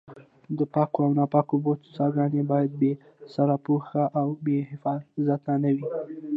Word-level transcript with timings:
د 0.57 0.59
پاکو 0.73 0.99
او 1.05 1.11
ناپاکو 1.19 1.53
اوبو 1.55 1.71
څاګانې 1.97 2.41
باید 2.51 2.71
بې 2.81 2.91
سرپوښه 3.33 4.03
او 4.19 4.27
بې 4.45 4.57
حفاظته 4.71 5.53
نه 5.63 5.69
وي. 5.75 5.85